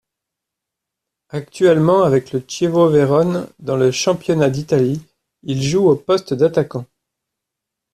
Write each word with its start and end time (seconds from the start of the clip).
Actuellement 1.29 2.01
avec 2.01 2.31
le 2.31 2.41
Chievo 2.47 2.89
Vérone, 2.89 3.47
dans 3.59 3.77
le 3.77 3.91
Championnat 3.91 4.49
d'Italie, 4.49 4.99
il 5.43 5.61
joue 5.61 5.87
au 5.87 5.95
poste 5.95 6.33
d'attaquant. 6.33 6.87